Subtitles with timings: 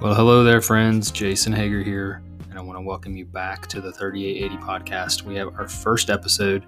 [0.00, 1.10] Well, hello there, friends.
[1.10, 5.24] Jason Hager here, and I want to welcome you back to the 3880 podcast.
[5.24, 6.64] We have our first episode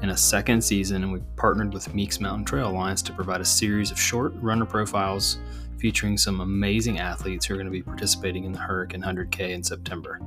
[0.00, 3.44] in a second season, and we've partnered with Meeks Mountain Trail Alliance to provide a
[3.44, 5.36] series of short runner profiles
[5.76, 9.62] featuring some amazing athletes who are going to be participating in the Hurricane 100K in
[9.62, 10.18] September.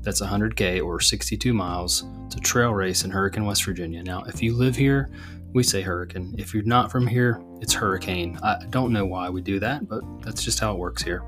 [0.00, 2.06] That's 100K or 62 miles.
[2.26, 4.02] It's a trail race in Hurricane, West Virginia.
[4.02, 5.12] Now, if you live here,
[5.54, 6.34] we say hurricane.
[6.36, 8.38] If you're not from here, it's hurricane.
[8.42, 11.22] I don't know why we do that, but that's just how it works here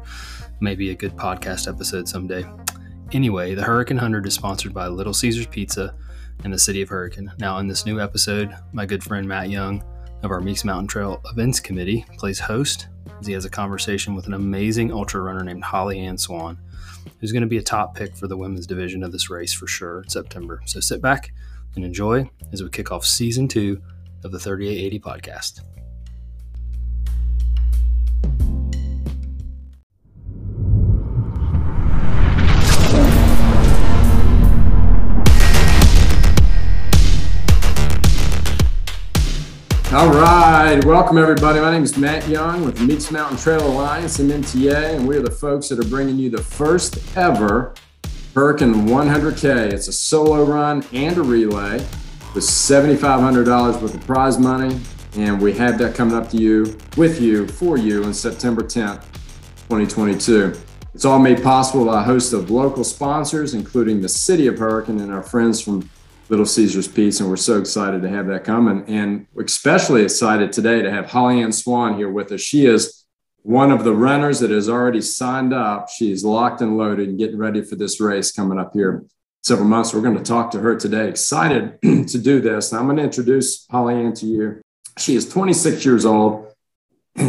[0.60, 2.44] maybe a good podcast episode someday.
[3.12, 5.94] Anyway, the Hurricane 100 is sponsored by Little Caesars Pizza
[6.44, 7.32] and the City of Hurricane.
[7.38, 9.82] Now, in this new episode, my good friend Matt Young
[10.22, 12.88] of our Meeks Mountain Trail Events Committee plays host
[13.20, 16.58] as he has a conversation with an amazing ultra runner named Holly Ann Swan,
[17.20, 19.66] who's going to be a top pick for the women's division of this race for
[19.66, 20.62] sure in September.
[20.64, 21.32] So sit back
[21.76, 23.80] and enjoy as we kick off season two
[24.24, 25.60] of the 3880 podcast.
[39.92, 41.58] All right, welcome everybody.
[41.60, 45.16] My name is Matt Young with the Meeks Mountain Trail Alliance and MTA, and we
[45.16, 47.72] are the folks that are bringing you the first ever
[48.34, 49.72] Hurricane 100K.
[49.72, 51.82] It's a solo run and a relay
[52.36, 54.78] with $7,500 worth of prize money,
[55.16, 59.00] and we have that coming up to you, with you, for you on September 10th,
[59.70, 60.54] 2022.
[60.92, 65.00] It's all made possible by a host of local sponsors, including the City of Hurricane
[65.00, 65.88] and our friends from
[66.28, 68.84] Little Caesars Pizza, and we're so excited to have that coming.
[68.86, 72.42] And especially excited today to have Holly Ann Swan here with us.
[72.42, 73.06] She is
[73.44, 75.88] one of the runners that has already signed up.
[75.88, 79.06] She's locked and loaded and getting ready for this race coming up here
[79.46, 79.94] several months.
[79.94, 81.08] We're going to talk to her today.
[81.08, 82.72] Excited to do this.
[82.72, 84.60] I'm going to introduce Holly Ann to you.
[84.98, 86.52] She is 26 years old.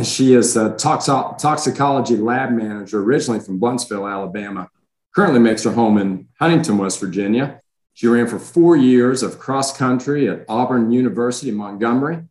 [0.03, 4.67] She is a toxicology lab manager, originally from Huntsville, Alabama.
[5.15, 7.61] Currently makes her home in Huntington, West Virginia.
[7.93, 12.23] She ran for four years of cross country at Auburn University, Montgomery,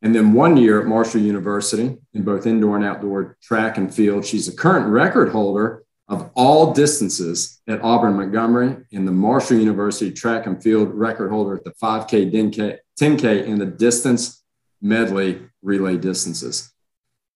[0.00, 4.24] and then one year at Marshall University in both indoor and outdoor track and field.
[4.24, 10.12] She's a current record holder of all distances at Auburn, Montgomery, and the Marshall University
[10.12, 12.30] track and field record holder at the 5K,
[13.00, 14.42] 10K, and the distance
[14.82, 16.72] medley relay distances.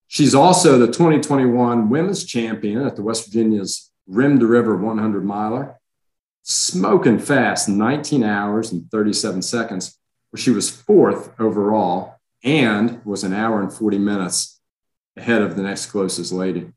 [0.07, 5.79] She's also the 2021 women's champion at the West Virginia's Rim to River 100 miler
[6.49, 9.99] smoking fast, 19 hours and 37 seconds,
[10.31, 14.59] where she was fourth overall and was an hour and 40 minutes
[15.17, 16.73] ahead of the next closest lady.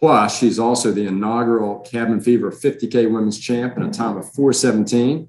[0.00, 5.28] Plus, she's also the inaugural Cabin Fever 50K women's champ in a time of 417.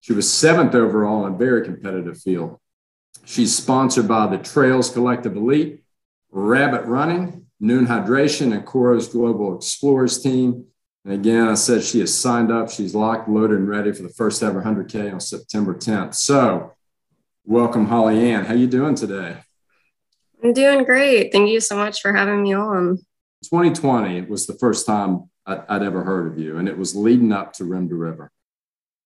[0.00, 2.58] She was seventh overall in a very competitive field.
[3.24, 5.82] She's sponsored by the Trails Collective Elite,
[6.30, 10.66] Rabbit Running, Nuun Hydration, and Coros Global Explorers team.
[11.04, 12.70] And again, I said she is signed up.
[12.70, 16.14] She's locked, loaded, and ready for the first ever 100K on September 10th.
[16.14, 16.74] So,
[17.44, 18.44] welcome, Holly Ann.
[18.44, 19.38] How you doing today?
[20.42, 21.32] I'm doing great.
[21.32, 22.98] Thank you so much for having me on.
[23.44, 27.32] 2020 was the first time I'd, I'd ever heard of you, and it was leading
[27.32, 28.30] up to Rim to River.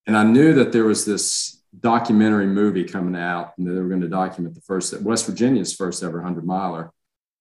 [0.06, 4.00] And I knew that there was this documentary movie coming out, and they were going
[4.00, 6.92] to document the first West Virginia's first ever 100 miler,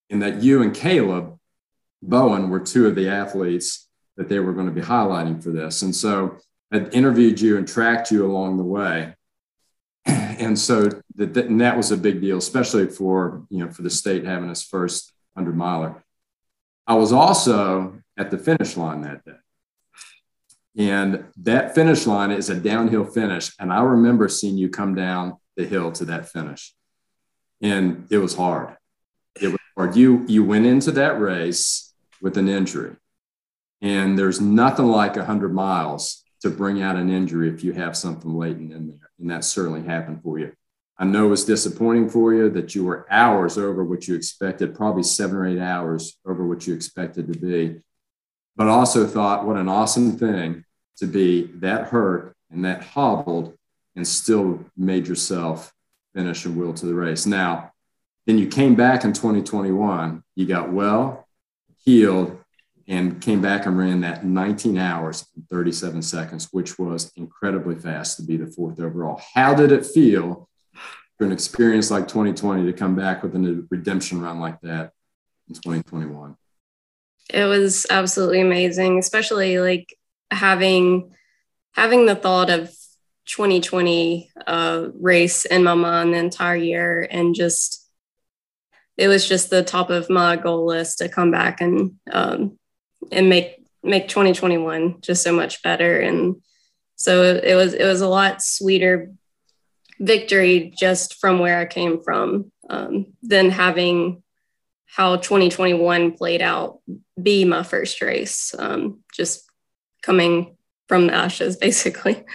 [0.10, 1.38] and that you and Caleb
[2.02, 3.88] Bowen were two of the athletes
[4.18, 5.82] that they were going to be highlighting for this.
[5.82, 6.38] And so
[6.72, 9.16] I interviewed you and tracked you along the way.
[10.42, 13.92] And so that, and that was a big deal, especially for, you know, for the
[13.92, 16.04] state having its first 100 miler.
[16.92, 19.40] I was also at the finish line that day.
[20.78, 23.54] And that finish line is a downhill finish.
[23.58, 26.76] And I remember seeing you come down the hill to that finish.
[27.62, 28.76] And it was hard.
[29.42, 29.96] It was hard.
[29.96, 32.98] You you went into that race with an injury.
[33.82, 38.34] And there's nothing like 100 miles to bring out an injury if you have something
[38.34, 39.10] latent in there.
[39.18, 40.52] And that certainly happened for you.
[40.98, 44.76] I know it was disappointing for you that you were hours over what you expected,
[44.76, 47.82] probably seven or eight hours over what you expected to be.
[48.56, 50.66] But also thought, what an awesome thing
[50.98, 53.58] to be that hurt and that hobbled
[53.96, 55.74] and still made yourself
[56.14, 57.26] finish and will to the race.
[57.26, 57.72] Now,
[58.28, 61.28] then you came back in 2021, you got well,
[61.84, 62.38] healed,
[62.88, 68.18] and came back and ran that 19 hours and 37 seconds, which was incredibly fast
[68.18, 69.22] to be the fourth overall.
[69.34, 70.50] How did it feel
[71.22, 74.92] an experience like 2020 to come back with a redemption run like that
[75.48, 76.36] in 2021?
[77.34, 79.96] It was absolutely amazing, especially like
[80.30, 81.14] having
[81.74, 82.70] having the thought of
[83.28, 87.90] 2020 uh, race in my mind the entire year and just
[88.98, 92.60] it was just the top of my goal list to come back and um,
[93.12, 96.00] and make make 2021 just so much better.
[96.00, 96.42] And
[96.96, 99.12] so it was it was a lot sweeter
[100.02, 104.24] victory just from where I came from um, than having
[104.88, 106.80] how 2021 played out
[107.22, 108.54] be my first race.
[108.58, 109.50] Um, just
[110.02, 110.58] coming
[110.88, 112.26] from the ashes, basically.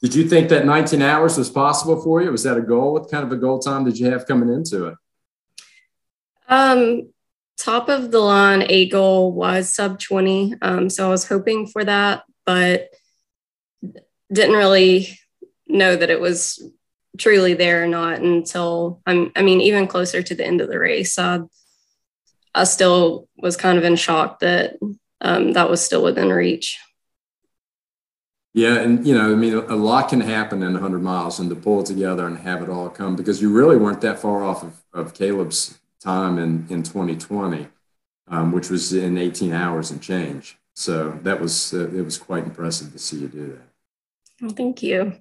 [0.00, 2.30] Did you think that 19 hours was possible for you?
[2.30, 2.92] Was that a goal?
[2.92, 4.94] What kind of a goal time did you have coming into it?
[6.46, 7.12] Um,
[7.58, 10.54] top of the line, a goal was sub 20.
[10.60, 12.90] Um, so I was hoping for that, but
[14.30, 15.18] didn't really
[15.74, 16.62] know that it was
[17.18, 20.78] truly there or not until I'm, I mean, even closer to the end of the
[20.78, 21.18] race.
[21.18, 21.40] I,
[22.54, 24.76] I still was kind of in shock that
[25.20, 26.78] um, that was still within reach.
[28.52, 31.56] Yeah, and you know, I mean, a lot can happen in 100 miles, and to
[31.56, 34.62] pull it together and have it all come because you really weren't that far off
[34.62, 37.66] of, of Caleb's time in in 2020,
[38.28, 40.56] um, which was in 18 hours and change.
[40.74, 43.68] So that was uh, it was quite impressive to see you do that.
[44.40, 45.14] Well, thank you.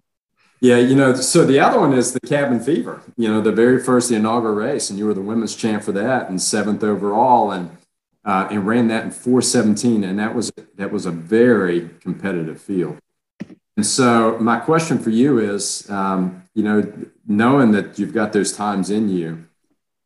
[0.64, 3.02] Yeah, you know, so the other one is the cabin fever.
[3.18, 5.92] You know, the very first the inaugural race, and you were the women's champ for
[5.92, 7.76] that, and seventh overall, and
[8.24, 12.98] uh, and ran that in 417, and that was that was a very competitive field.
[13.76, 16.94] And so, my question for you is, um, you know,
[17.28, 19.44] knowing that you've got those times in you,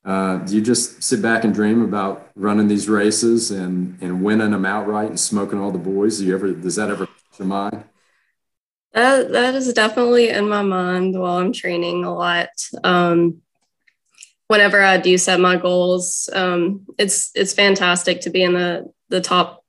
[0.06, 4.50] uh, do you just sit back and dream about running these races and and winning
[4.50, 6.18] them outright and smoking all the boys?
[6.18, 7.83] Do you ever does that ever cross your mind?
[8.94, 12.50] That that is definitely in my mind while I'm training a lot.
[12.84, 13.42] Um,
[14.48, 19.22] whenever I do set my goals, um, it's it's fantastic to be in the the
[19.22, 19.63] top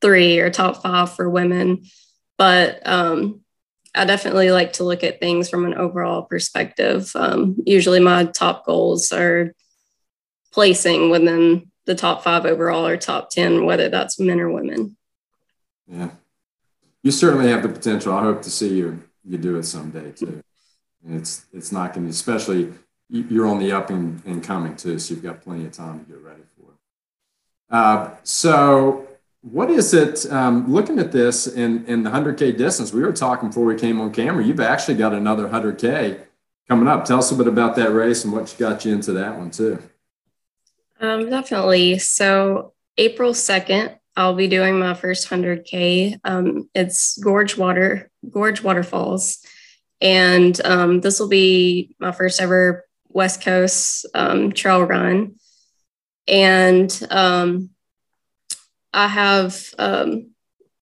[0.00, 1.82] three or top five for women
[2.42, 3.40] but um,
[3.94, 7.12] I definitely like to look at things from an overall perspective.
[7.14, 9.54] Um, usually, my top goals are
[10.52, 14.96] placing within the top five overall or top 10, whether that's men or women.
[15.86, 16.10] Yeah.
[17.02, 18.14] You certainly have the potential.
[18.14, 20.42] I hope to see you you do it someday too.
[21.04, 22.72] And it's it's not going to, especially
[23.08, 26.04] you're on the up and, and coming too, so you've got plenty of time to
[26.06, 26.78] get ready for it.
[27.70, 29.06] Uh, so
[29.42, 33.48] what is it, um, looking at this in, in the 100K distance, we were talking
[33.48, 36.20] before we came on camera, you've actually got another 100K
[36.68, 37.04] coming up.
[37.04, 39.82] Tell us a bit about that race and what got you into that one too.
[41.00, 41.98] Um, definitely.
[41.98, 46.18] So April 2nd, I'll be doing my first 100K.
[46.24, 49.38] Um, it's Gorge Water, Gorge Waterfalls.
[50.00, 55.36] And um, this will be my first ever West Coast um, trail run.
[56.28, 57.70] And um,
[58.92, 60.30] I have um,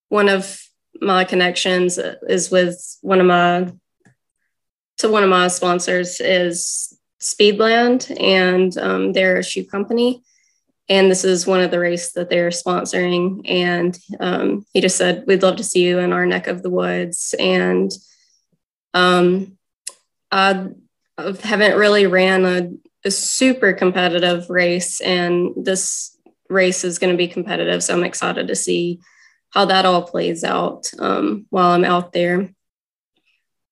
[0.09, 0.61] one of
[1.01, 3.73] my connections is with one of my
[4.99, 10.23] to one of my sponsors is Speedland, and um, they're a shoe company.
[10.91, 13.49] And this is one of the races that they're sponsoring.
[13.49, 16.71] And um, he just said, "We'd love to see you in our neck of the
[16.71, 17.93] woods." And
[18.93, 19.57] um,
[20.33, 20.67] I
[21.43, 22.71] haven't really ran a,
[23.05, 27.85] a super competitive race, and this race is going to be competitive.
[27.85, 29.01] So I'm excited to see
[29.51, 32.51] how that all plays out um, while I'm out there.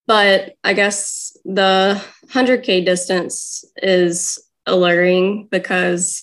[0.06, 6.22] But I guess the 100K distance is alluring because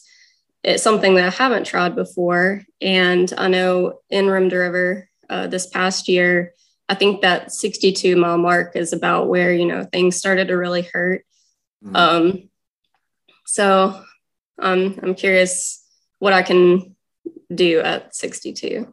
[0.66, 2.64] it's something that I haven't tried before.
[2.82, 6.54] And I know in Rim to River uh, this past year,
[6.90, 10.82] I think that 62 mile mark is about where, you know, things started to really
[10.82, 11.24] hurt.
[11.84, 11.96] Mm-hmm.
[11.96, 12.50] Um,
[13.46, 14.02] so
[14.60, 15.86] um, I'm curious
[16.18, 16.96] what I can
[17.54, 18.92] do at 62.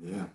[0.00, 0.26] Yeah.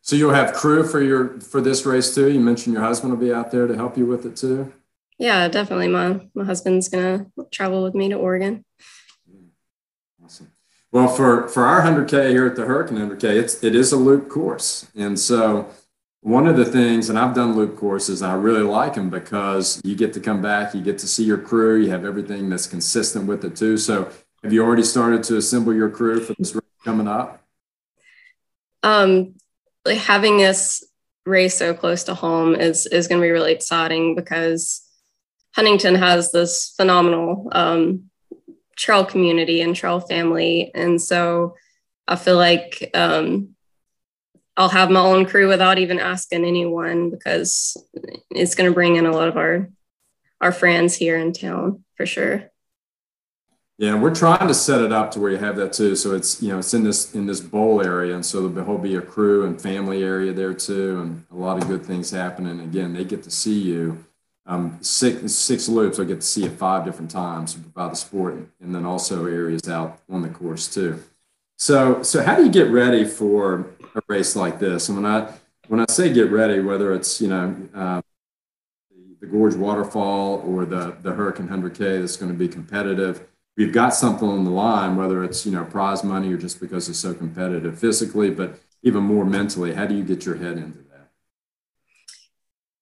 [0.00, 2.30] So you'll have crew for your for this race too.
[2.30, 4.72] You mentioned your husband will be out there to help you with it too.
[5.18, 5.88] Yeah, definitely.
[5.88, 8.64] My my husband's gonna travel with me to Oregon.
[10.26, 10.50] Awesome.
[10.90, 14.28] Well, for for our 100K here at the Hurricane 100K, it's it is a loop
[14.28, 15.68] course, and so
[16.20, 19.80] one of the things, and I've done loop courses, and I really like them because
[19.84, 22.66] you get to come back, you get to see your crew, you have everything that's
[22.66, 23.76] consistent with it too.
[23.76, 24.10] So
[24.42, 27.44] have you already started to assemble your crew for this race coming up?
[28.82, 29.36] Um,
[29.84, 30.84] like having this
[31.24, 34.82] race so close to home is is going to be really exciting because
[35.54, 38.10] Huntington has this phenomenal um,
[38.76, 41.56] trail community and trail family, and so
[42.06, 43.56] I feel like um,
[44.56, 47.76] I'll have my own crew without even asking anyone because
[48.30, 49.68] it's going to bring in a lot of our
[50.40, 52.50] our friends here in town for sure.
[53.78, 55.96] Yeah, we're trying to set it up to where you have that too.
[55.96, 58.96] So it's you know it's in this in this bowl area, and so there'll be
[58.96, 62.60] a crew and family area there too, and a lot of good things happening.
[62.60, 64.04] Again, they get to see you.
[64.48, 68.34] Um, six six loops, I get to see it five different times by the sport,
[68.60, 71.02] and then also areas out on the course too.
[71.58, 74.88] So, so how do you get ready for a race like this?
[74.88, 75.32] And when I
[75.68, 78.00] when I say get ready, whether it's you know uh,
[79.20, 83.26] the Gorge Waterfall or the the Hurricane 100K that's going to be competitive,
[83.56, 86.88] we've got something on the line, whether it's you know prize money or just because
[86.88, 89.74] it's so competitive physically, but even more mentally.
[89.74, 90.85] How do you get your head into?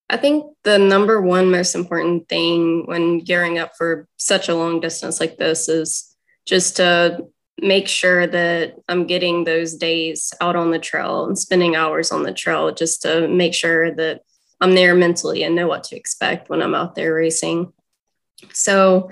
[0.09, 4.79] I think the number one most important thing when gearing up for such a long
[4.79, 7.25] distance like this is just to
[7.59, 12.23] make sure that I'm getting those days out on the trail and spending hours on
[12.23, 14.21] the trail just to make sure that
[14.61, 17.73] I'm there mentally and know what to expect when I'm out there racing.
[18.51, 19.09] So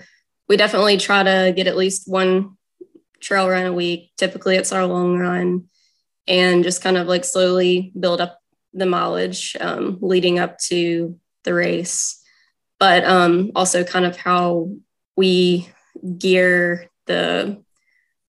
[0.47, 2.57] we definitely try to get at least one
[3.19, 4.11] trail run a week.
[4.17, 5.65] Typically, it's our long run,
[6.27, 8.39] and just kind of like slowly build up
[8.73, 12.21] the mileage um, leading up to the race.
[12.79, 14.71] But um, also, kind of how
[15.15, 15.69] we
[16.17, 17.61] gear the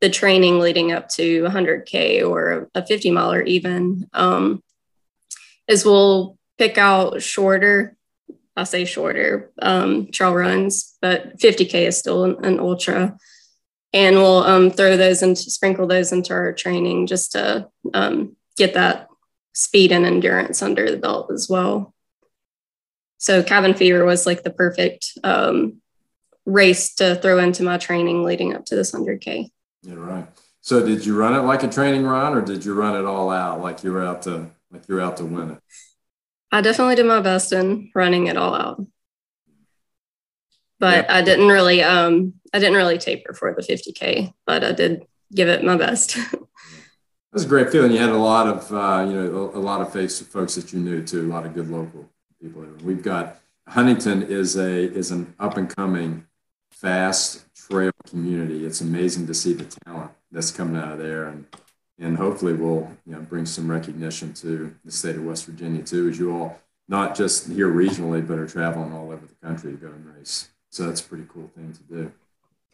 [0.00, 4.62] the training leading up to 100k or a 50 miler even um,
[5.66, 7.96] is we'll pick out shorter
[8.54, 13.16] i say shorter um, trail runs but 50k is still an, an ultra
[13.94, 18.74] and we'll um, throw those and sprinkle those into our training just to um, get
[18.74, 19.08] that
[19.54, 21.94] speed and endurance under the belt as well
[23.18, 25.80] so cabin fever was like the perfect um,
[26.44, 29.50] race to throw into my training leading up to this 100k
[29.84, 30.26] yeah, right.
[30.62, 33.30] So did you run it like a training run or did you run it all
[33.30, 35.58] out like you were out to like you're out to win it?
[36.50, 38.84] I definitely did my best in running it all out.
[40.78, 41.10] But.
[41.10, 45.48] I didn't really um I didn't really taper for the 50k, but I did give
[45.48, 46.16] it my best.
[47.34, 47.90] Was a great feeling.
[47.90, 50.72] You had a lot of uh, you know a, a lot of face folks that
[50.72, 52.08] you knew too, a lot of good local
[52.40, 52.64] people.
[52.84, 56.28] We've got Huntington is a is an up and coming
[56.70, 58.64] fast trail community.
[58.64, 61.44] It's amazing to see the talent that's coming out of there, and
[61.98, 66.08] and hopefully we'll you know bring some recognition to the state of West Virginia too,
[66.08, 69.76] as you all not just here regionally, but are traveling all over the country to
[69.76, 70.50] go and race.
[70.70, 72.12] So that's a pretty cool thing to do.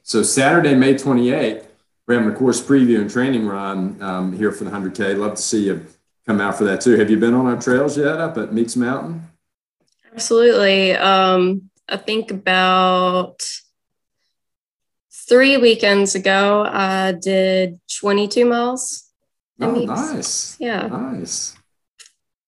[0.03, 1.65] So Saturday, May 28th,
[2.11, 5.17] we're having a course preview and training run um, here for the 100K.
[5.17, 5.87] Love to see you
[6.27, 6.97] come out for that too.
[6.97, 9.23] Have you been on our trails yet up at Meeks Mountain?
[10.13, 10.95] Absolutely.
[10.95, 13.49] Um, I think about
[15.29, 19.09] three weekends ago, I did 22 miles.
[19.61, 20.57] Oh, nice.
[20.59, 20.89] Yeah.
[20.89, 21.57] Nice.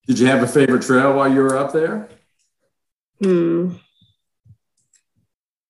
[0.09, 2.09] Did you have a favorite trail while you were up there?
[3.23, 3.75] Hmm.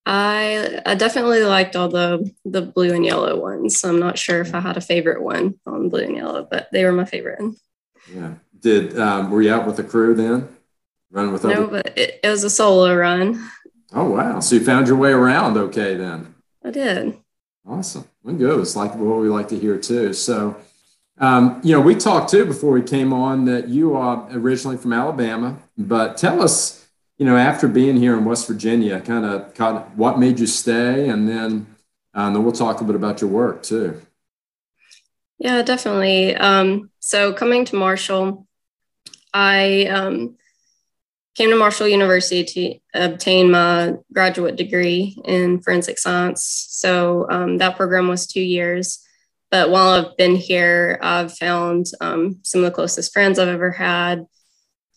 [0.05, 3.85] I I definitely liked all the the blue and yellow ones.
[3.85, 6.85] I'm not sure if I had a favorite one on blue and yellow, but they
[6.85, 7.55] were my favorite.
[8.13, 8.35] Yeah.
[8.59, 10.49] Did um, were you out with the crew then?
[11.11, 13.49] Running with no, but it, it was a solo run.
[13.93, 14.41] Oh wow!
[14.41, 16.35] So you found your way around okay then.
[16.65, 17.19] I did.
[17.67, 18.09] Awesome.
[18.23, 18.61] Well, good.
[18.61, 20.13] It's like what we like to hear too.
[20.13, 20.57] So,
[21.19, 24.93] um, you know, we talked too before we came on that you are originally from
[24.93, 26.82] Alabama, but tell us,
[27.23, 31.09] you know, after being here in West Virginia, kind of, of what made you stay,
[31.09, 31.69] and then,
[32.17, 34.03] uh, and then we'll talk a bit about your work too.
[35.39, 36.35] Yeah, definitely.
[36.35, 38.49] Um, so coming to Marshall,
[39.33, 40.37] I um,
[41.37, 42.43] came to Marshall University
[42.93, 46.43] to obtain my graduate degree in forensic science.
[46.71, 49.07] So um, that program was two years.
[49.49, 53.71] But while I've been here, I've found um, some of the closest friends I've ever
[53.71, 54.27] had.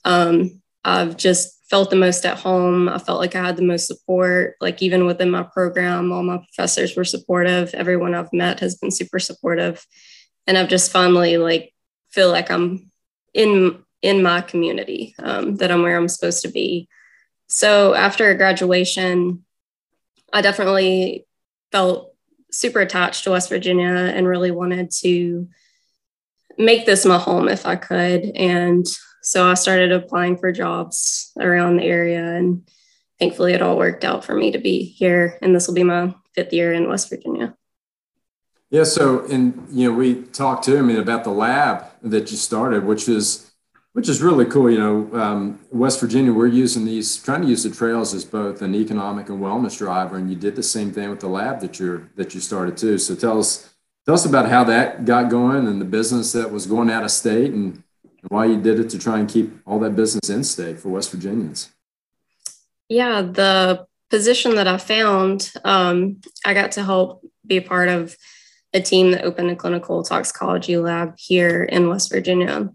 [0.03, 2.87] Um, I've just felt the most at home.
[2.87, 4.55] I felt like I had the most support.
[4.61, 7.73] Like even within my program, all my professors were supportive.
[7.73, 9.85] Everyone I've met has been super supportive,
[10.47, 11.73] and I've just finally like
[12.11, 12.91] feel like I'm
[13.33, 16.87] in in my community, um, that I'm where I'm supposed to be.
[17.47, 19.43] So after graduation,
[20.31, 21.25] I definitely
[21.71, 22.13] felt
[22.51, 25.47] super attached to West Virginia and really wanted to
[26.57, 28.25] make this my home if I could.
[28.35, 28.85] And
[29.25, 32.69] so I started applying for jobs around the area and
[33.19, 36.13] thankfully it all worked out for me to be here and this will be my
[36.33, 37.55] fifth year in West Virginia.
[38.69, 42.37] Yeah, so and you know we talked to I mean about the lab that you
[42.37, 43.51] started, which is
[43.95, 44.69] which is really cool.
[44.69, 48.61] You know, um, West Virginia, we're using these, trying to use the trails as both
[48.61, 51.79] an economic and wellness driver, and you did the same thing with the lab that
[51.79, 52.97] you're that you started too.
[52.97, 53.73] So tell us,
[54.05, 57.11] tell us about how that got going and the business that was going out of
[57.11, 57.81] state, and,
[58.25, 60.89] and why you did it to try and keep all that business in state for
[60.89, 61.69] West Virginians.
[62.89, 68.15] Yeah, the position that I found, um, I got to help be a part of
[68.73, 72.69] a team that opened a clinical toxicology lab here in West Virginia.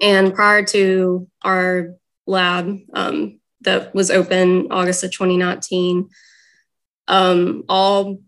[0.00, 1.94] And prior to our
[2.26, 6.08] lab um, that was open August of 2019,
[7.08, 8.20] um, all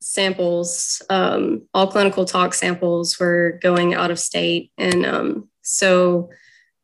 [0.00, 4.70] samples, um, all clinical tox samples were going out of state.
[4.76, 6.30] And um, so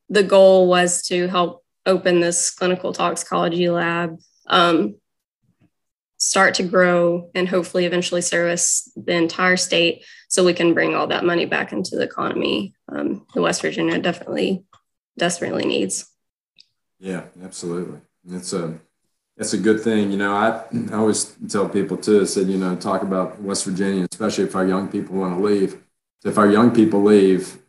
[0.08, 4.96] the goal was to help open this clinical toxicology lab, um,
[6.18, 11.06] start to grow, and hopefully eventually service the entire state so we can bring all
[11.06, 12.74] that money back into the economy.
[12.88, 14.64] Um, the West Virginia definitely,
[15.16, 16.10] desperately needs.
[16.98, 18.00] Yeah, absolutely.
[18.28, 18.78] It's a
[19.36, 20.10] that's a good thing.
[20.10, 23.64] You know, I, I always tell people too, I said, you know, talk about West
[23.64, 25.82] Virginia, especially if our young people want to leave.
[26.24, 27.61] If our young people leave,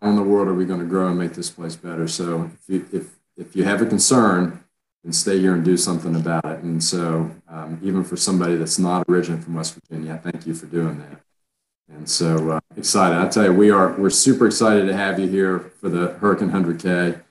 [0.00, 2.06] how in the world are we going to grow and make this place better?
[2.08, 4.64] So if you, if, if you have a concern,
[5.04, 6.60] then stay here and do something about it.
[6.60, 10.66] And so um, even for somebody that's not originally from West Virginia, thank you for
[10.66, 11.20] doing that.
[11.88, 13.16] And so uh, excited.
[13.16, 16.50] I tell you, we are, we're super excited to have you here for the Hurricane
[16.50, 17.22] 100K.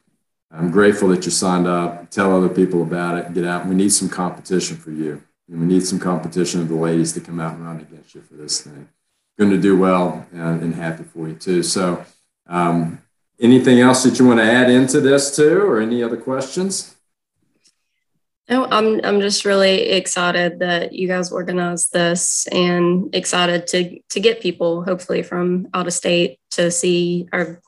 [0.51, 2.09] I'm grateful that you signed up.
[2.09, 3.33] Tell other people about it.
[3.33, 3.67] Get out.
[3.67, 5.21] We need some competition for you.
[5.49, 8.21] And we need some competition of the ladies to come out and run against you
[8.21, 8.89] for this thing.
[9.37, 11.63] Going to do well and, and happy for you too.
[11.63, 12.03] So,
[12.47, 13.01] um,
[13.39, 16.95] anything else that you want to add into this too, or any other questions?
[18.49, 24.19] No, I'm I'm just really excited that you guys organized this and excited to to
[24.19, 27.61] get people hopefully from out of state to see our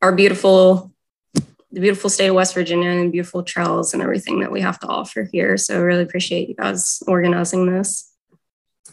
[0.00, 0.90] our beautiful
[1.34, 4.86] the beautiful state of West Virginia and beautiful trails and everything that we have to
[4.86, 5.56] offer here.
[5.56, 8.13] So really appreciate you guys organizing this.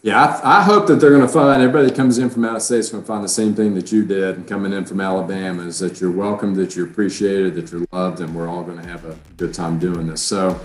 [0.03, 2.55] Yeah, I, I hope that they're going to find everybody that comes in from out
[2.55, 4.83] of state is going to find the same thing that you did and coming in
[4.83, 8.63] from Alabama is that you're welcome, that you're appreciated, that you're loved, and we're all
[8.63, 10.23] going to have a good time doing this.
[10.23, 10.59] So,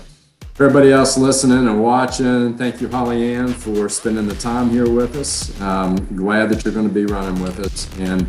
[0.55, 5.15] everybody else listening and watching, thank you, Holly Ann, for spending the time here with
[5.15, 5.59] us.
[5.61, 7.87] Um, glad that you're going to be running with us.
[7.99, 8.27] And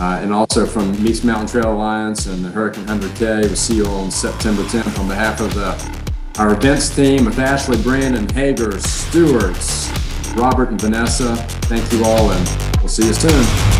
[0.00, 3.42] uh, and also from Meeks Mountain Trail Alliance and the Hurricane 100K.
[3.42, 7.82] We'll see you on September 10th on behalf of the, our events team with Ashley,
[7.82, 9.88] Brandon, Hager, Stewarts,
[10.34, 11.36] Robert, and Vanessa.
[11.68, 13.77] Thank you all, and we'll see you soon.